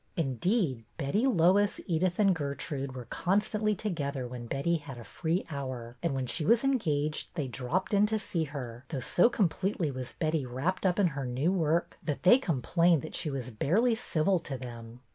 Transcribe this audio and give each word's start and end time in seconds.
In 0.17 0.37
deed, 0.37 0.83
Betty, 0.97 1.27
Lois, 1.27 1.79
Edyth, 1.87 2.17
and 2.17 2.33
Gertrude 2.35 2.95
were 2.95 3.05
con 3.05 3.39
stantly 3.39 3.77
together 3.77 4.27
when 4.27 4.47
Betty 4.47 4.77
had 4.77 4.97
a 4.97 5.03
free 5.03 5.45
hour; 5.51 5.95
and 6.01 6.15
when 6.15 6.25
she 6.25 6.43
was 6.43 6.63
engaged 6.63 7.27
they 7.35 7.47
dropped 7.47 7.93
in 7.93 8.07
to 8.07 8.17
see 8.17 8.45
her, 8.45 8.83
though 8.89 8.99
so 8.99 9.29
completely 9.29 9.91
was 9.91 10.13
Betty 10.13 10.43
wrapped 10.43 10.87
up 10.87 10.97
in 10.97 11.09
her 11.09 11.27
new 11.27 11.51
work 11.51 11.99
that 12.03 12.23
they 12.23 12.39
complained 12.39 13.03
that 13.03 13.13
she 13.13 13.29
was 13.29 13.51
barely 13.51 13.93
civil 13.93 14.39
to 14.39 14.57
them. 14.57 15.01